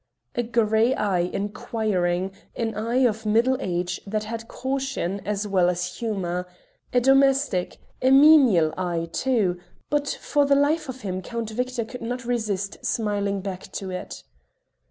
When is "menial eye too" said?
8.09-9.59